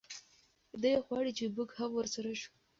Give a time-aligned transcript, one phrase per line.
[0.81, 2.53] دی غواړي چې موږ هم ورسره شو.